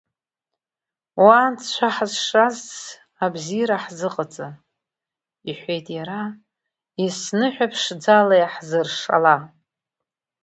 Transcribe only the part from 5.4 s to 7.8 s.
иҳәеит иара, есныҳәа